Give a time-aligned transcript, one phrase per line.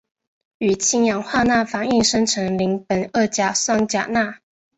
[0.57, 4.39] 与氢氧化钠反应生成邻苯二甲酸钾钠。